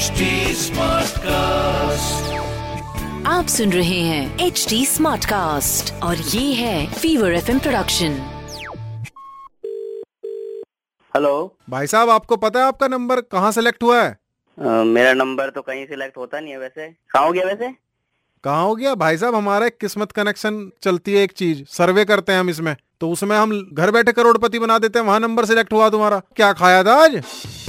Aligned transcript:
HD 0.00 0.22
Smartcast. 0.56 1.18
आप 3.26 3.46
सुन 3.48 3.72
रहे 3.72 4.00
हैं 4.00 4.38
एच 4.38 4.66
डी 4.68 4.86
स्मार्ट 4.86 5.24
कास्ट 5.24 6.02
और 6.02 6.16
ये 6.16 6.54
है 6.54 6.92
फीवर 6.92 7.32
एफ़ 7.32 7.46
प्रोडक्शन 7.46 8.12
हेलो 11.16 11.56
भाई 11.70 11.86
साहब 11.86 12.10
आपको 12.10 12.36
पता 12.36 12.60
है 12.60 12.66
आपका 12.66 12.88
नंबर 12.88 13.20
कहाँ 13.20 13.52
सेलेक्ट 13.52 13.82
हुआ 13.82 14.02
है? 14.02 14.18
अ, 14.58 14.68
मेरा 14.68 15.12
नंबर 15.12 15.50
तो 15.50 15.62
कहीं 15.62 15.86
सिलेक्ट 15.86 16.16
होता 16.16 16.40
नहीं 16.40 16.52
है 16.52 16.58
वैसे। 16.58 16.88
कहाँ 16.88 17.26
हो 17.26 17.32
गया 17.32 17.44
वैसे? 17.46 17.74
कहाँ 18.44 18.64
हो 18.64 18.76
गया? 18.76 18.94
भाई 18.94 19.16
साहब 19.16 19.34
हमारा 19.34 19.66
एक 19.66 19.78
किस्मत 19.80 20.12
कनेक्शन 20.12 20.70
चलती 20.82 21.12
है 21.12 21.22
एक 21.22 21.32
चीज़। 21.32 21.64
सर्वे 21.68 22.04
करते 22.04 22.32
हैं 22.32 22.40
हम 22.40 22.50
इसमें। 22.50 22.76
तो 23.00 23.10
उसमें 23.10 23.36
हम 23.36 23.70
घर 23.72 23.90
बैठे 23.90 24.12
करोड़पति 24.12 24.58
बना 24.58 24.78
देते 24.78 24.98
हैं 24.98 25.06
वहाँ 25.06 25.20
नंबर 25.20 25.44
सिलेक्ट 25.44 25.72
हुआ 25.72 25.90
तुम्हारा। 25.90 26.22
क्या 26.36 26.52
खाया 26.52 26.84
था 26.84 26.94
आज? 27.04 27.22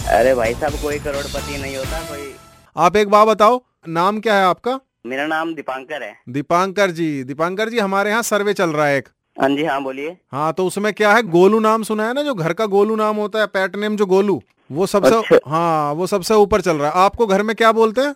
अरे 0.09 0.33
भाई 0.35 0.53
साहब 0.53 0.73
कोई 0.81 0.97
करोड़पति 0.99 1.57
नहीं 1.57 1.75
होता 1.77 1.99
कोई 2.07 2.33
आप 2.75 2.95
एक 2.97 3.09
बात 3.09 3.27
बताओ 3.27 3.61
नाम 3.89 4.19
क्या 4.19 4.35
है 4.35 4.45
आपका? 4.45 4.79
मेरा 5.05 5.25
नाम 5.27 5.53
दीपांकर 5.55 6.03
है। 6.03 6.13
दीपांकर 6.29 6.91
जी। 6.91 7.23
दीपांकर 7.23 7.69
जी 7.69 7.79
हमारे 7.79 8.09
यहाँ 8.09 8.21
सर्वे 8.23 8.53
चल 8.53 8.69
रहा 8.69 8.85
है 8.85 8.97
एक। 8.97 9.07
हाँ 9.37 9.49
जी 9.49 9.63
हाँ 9.65 9.81
बोलिए। 9.83 10.15
हाँ 10.31 10.51
तो 10.53 10.65
उसमें 10.67 10.91
क्या 10.93 11.13
है 11.13 11.21
गोलू 11.29 11.59
नाम 11.59 11.83
सुना 11.83 12.07
है 12.07 12.13
ना 12.13 12.21
जो 12.23 12.33
घर 12.33 12.53
का 12.53 12.65
गोलू 12.67 12.95
नाम 12.95 13.15
होता 13.15 13.39
है 13.39 13.45
पेट 13.47 13.75
नेम 13.75 13.95
जो 13.97 14.05
गोलू 14.05 14.41
वो 14.69 14.85
सबसे 14.87 15.15
अच्छा। 15.15 15.39
हाँ 15.47 15.93
वो 15.93 16.07
सबसे 16.07 16.33
ऊपर 16.35 16.61
चल 16.61 16.77
रहा 16.77 16.89
है। 16.89 17.03
आपको 17.03 17.27
घर 17.27 17.43
में 17.43 17.55
क्या 17.55 17.71
बोलते 17.71 18.01
हैं? 18.01 18.15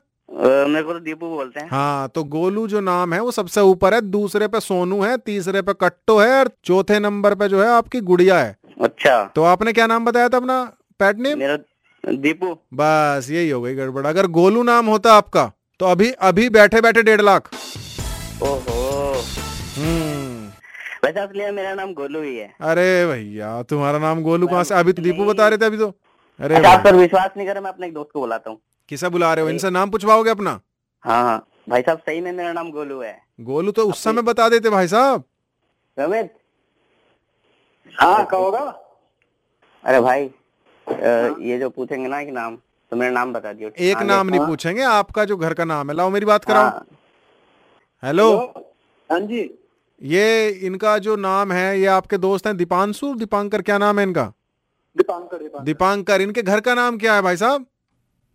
मेरे 0.67 0.83
को 0.83 0.93
तो 0.93 0.99
दीपू 0.99 1.27
बोलते 1.29 1.59
हैं। 1.59 1.67
हाँ 1.69 2.07
तो 2.15 2.23
गोलू 2.25 2.67
जो 2.67 2.79
नाम 2.81 3.13
है 3.13 3.19
वो 3.19 3.31
सबसे 3.31 3.61
ऊपर 3.63 3.93
है 3.93 4.01
दूसरे 4.01 4.47
पे 4.47 4.59
सोनू 4.59 5.01
है 5.03 5.17
तीसरे 5.17 5.61
पे 5.61 5.73
कट्टो 5.81 6.17
है 6.19 6.39
और 6.39 6.49
चौथे 6.65 6.99
नंबर 6.99 7.35
पे 7.35 7.47
जो 7.49 7.61
है 7.61 7.69
आपकी 7.69 8.01
गुड़िया 8.03 8.39
है। 8.39 8.55
अच्छा। 8.81 9.23
तो 9.35 9.43
आपने 9.43 9.73
क्या 9.73 9.87
नाम 9.87 10.05
बताया 10.05 10.29
था 10.29 10.37
अपना 10.37 10.63
पेट 10.99 11.17
नेम? 11.17 11.39
मेरा 11.39 11.57
दीपू। 12.05 12.53
बस 12.73 13.27
यही 13.31 13.49
हो 13.49 13.61
गई 13.61 13.75
गड़बड़। 13.75 14.05
अगर 14.07 14.27
गोलू 14.31 14.63
नाम 14.63 14.85
होता 14.85 15.13
आपका 15.13 15.51
तो 15.79 15.85
अभी 15.85 16.09
अभी 16.21 16.49
बैठे 16.49 16.81
बैठे 16.81 17.03
डेढ़ 17.03 17.21
लाख। 17.21 17.49
ओहो। 18.43 19.13
हम्म। 19.77 20.47
वैसे 21.05 21.19
असली 21.19 21.49
मेरा 21.51 21.73
नाम 21.73 21.93
गोलू 21.93 22.21
ही 22.21 22.35
है। 22.37 22.53
अरे 22.61 23.05
भैया 23.07 23.61
तुम्हारा 23.63 23.99
नाम 23.99 24.21
गोलू 24.23 24.47
कहाँ 24.47 24.63
से? 24.63 24.75
अभी 24.75 24.93
तो 24.93 25.01
दीपू 25.01 25.25
बता 25.25 25.47
रहे 25.47 25.57
थे 25.57 25.65
अभी 25.65 25.77
तो। 25.77 25.93
अरे 26.39 26.55
अच्छा 26.55 26.69
आप 26.69 26.83
पर 26.83 26.95
विश्वास 26.95 27.31
नहीं 27.37 27.47
करे 27.47 27.59
मैं 27.59 27.69
अपने 27.69 27.87
एक 27.87 27.93
दोस्त 27.93 28.09
को 28.13 28.19
बुलाता 28.19 28.49
हूँ। 28.49 28.59
किसे 28.89 29.09
बुला 29.09 29.33
रहे 29.33 29.43
हो? 29.43 29.49
इनसे 29.49 29.69
नाम 29.69 29.89
पूछवाओगे 29.89 30.29
अपना? 30.29 30.59
हाँ 31.03 31.21
हाँ। 31.23 31.45
भाई 31.69 31.81
साहब 31.81 31.97
सही 31.99 32.21
में 32.21 32.31
मेरा 32.31 32.51
नाम 32.53 32.71
गोलू 32.71 32.99
है। 33.01 33.17
गोलू 33.41 33.71
तो 33.71 33.87
उस 33.89 34.03
समय 34.03 34.21
बता 34.21 34.49
देते 34.49 34.69
भाई 34.69 34.87
साहब। 34.87 35.23
रमित 35.97 36.33
हाँ 37.95 38.25
कहोगा 38.25 38.59
अरे 39.83 39.99
भाई 40.01 40.29
अ, 40.87 41.35
ये 41.41 41.57
जो 41.59 41.69
पूछेंगे 41.69 42.07
ना 42.07 42.19
एक 42.19 42.29
नाम 42.29 42.55
तो 42.91 42.95
मेरा 42.97 43.11
नाम 43.11 43.33
बता 43.33 43.53
दियो 43.53 43.69
एक 43.79 43.97
हाँ, 43.97 44.03
नाम 44.05 44.27
नहीं 44.27 44.39
हाँ, 44.39 44.49
पूछेंगे 44.49 44.81
आपका 44.83 45.25
जो 45.25 45.37
घर 45.37 45.53
का 45.53 45.63
नाम 45.65 45.89
है। 45.89 45.95
लाओ 45.95 46.09
मेरी 46.09 46.25
बात 46.25 46.45
कराओ। 46.45 46.63
हाँ, 46.63 46.85
हेलो। 48.03 48.31
हाँ 49.09 49.19
जी। 49.19 49.49
ये 50.01 50.49
इनका 50.49 50.97
जो 50.97 51.15
नाम 51.15 51.51
है 51.51 51.79
ये 51.79 51.85
आपके 51.85 52.17
दोस्त 52.17 52.47
हैं 52.47 52.55
दीपांशु? 52.57 53.13
दीपांकर 53.15 53.61
क्या 53.61 53.77
नाम 53.77 53.99
है 53.99 54.05
इनका? 54.05 54.25
दीपांकर 54.95 55.37
दीपांकर। 55.37 55.63
दीपांकर 55.65 56.21
इनके 56.21 56.41
घर 56.41 56.59
का 56.59 56.73
नाम 56.73 56.97
क्या 56.97 57.15
है 57.15 57.21
भाई 57.21 57.37
साहब? 57.37 57.65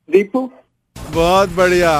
दीपू। 0.08 0.50
बहुत 0.96 1.48
बढ़िया। 1.48 1.92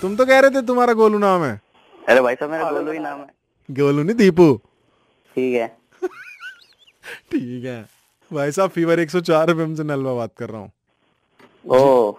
तुम 0.00 0.16
तो 0.16 0.26
कह 0.26 0.38
रहे 0.38 0.50
थे 0.50 0.66
तुम्हारा 0.66 0.92
गोलू 0.92 1.18
नाम 1.18 1.44
है। 1.44 1.60
अरे 2.08 2.20
भाई 2.20 2.34
साहब 2.34 2.50
मेरा 2.50 2.70
गोलू 2.70 2.92
ही 2.92 2.98
नाम 2.98 3.20
है। 3.20 3.26
गोलू 3.68 4.02
नहीं 4.02 4.16
दीपू। 4.16 4.54
ठीक 5.36 5.54
है। 5.54 5.66
ठीक 7.32 7.64
है। 7.64 7.97
भाई 8.32 8.52
साहब 8.52 8.70
फीवर 8.70 9.06
104 9.06 9.50
एफएम 9.50 9.74
से 9.74 9.84
नलवा 9.84 10.14
बात 10.14 10.30
कर 10.38 10.48
रहा 10.48 10.60
हूँ। 10.60 10.70
ओ। 11.68 12.12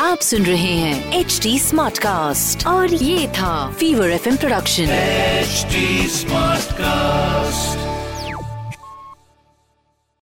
आप 0.00 0.18
सुन 0.18 0.42
रहे 0.42 0.72
हैं 0.74 1.20
एच 1.20 1.40
डी 1.42 1.58
स्मार्ट 1.58 1.98
कास्ट 1.98 2.66
और 2.66 2.94
ये 2.94 3.28
था 3.28 3.72
fever 3.72 4.10
FM 4.10 4.36
production 4.36 4.82
H 4.82 5.48
smart 6.10 6.60
Smartcast. 6.60 7.19